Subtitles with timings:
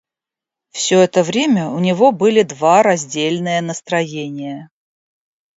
[0.71, 4.71] Всё это время у него были два раздельные настроения.